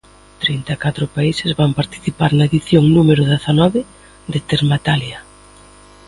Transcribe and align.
Trinta 0.41 0.71
e 0.77 0.81
catro 0.85 1.05
países 1.15 1.51
van 1.59 1.77
participar 1.79 2.31
na 2.33 2.47
edición 2.49 2.83
número 2.95 3.21
dezanove 3.33 3.81
de 4.31 4.39
Termatalia. 4.49 5.19